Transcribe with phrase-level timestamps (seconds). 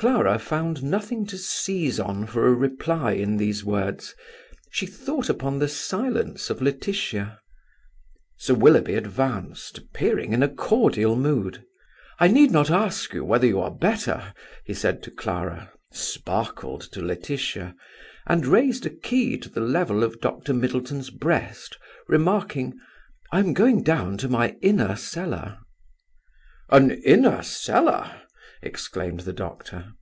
[0.00, 4.14] Clara found nothing to seize on for a reply in these words.
[4.70, 7.40] She thought upon the silence of Laetitia.
[8.36, 11.64] Sir Willoughby advanced, appearing in a cordial mood.
[12.20, 14.32] "I need not ask you whether you are better,"
[14.64, 17.74] he said to Clara, sparkled to Laetitia,
[18.24, 20.54] and raised a key to the level of Dr.
[20.54, 21.76] Middleton's breast,
[22.06, 22.78] remarking,
[23.32, 25.58] "I am going down to my inner cellar."
[26.70, 28.20] "An inner cellar!"
[28.60, 29.92] exclaimed the doctor.